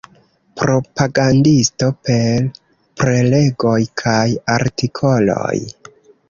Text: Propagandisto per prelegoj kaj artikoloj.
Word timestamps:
Propagandisto 0.59 1.89
per 2.07 2.47
prelegoj 3.03 3.77
kaj 4.03 4.25
artikoloj. 4.57 5.55